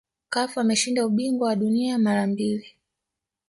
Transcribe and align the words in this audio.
cafu 0.33 0.59
ameshinda 0.59 1.05
ubingwa 1.05 1.47
wa 1.47 1.55
dunia 1.55 1.97
mara 1.99 2.27
mbili 2.27 2.67